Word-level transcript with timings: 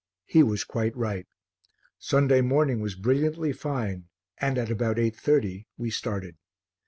He 0.25 0.41
was 0.41 0.63
quite 0.63 0.97
right; 0.97 1.27
Sunday 1.99 2.41
morning 2.41 2.79
was 2.79 2.95
brilliantly 2.95 3.53
fine, 3.53 4.05
and 4.39 4.57
at 4.57 4.71
about 4.71 4.97
8.30 4.97 5.67
we 5.77 5.91
started. 5.91 6.37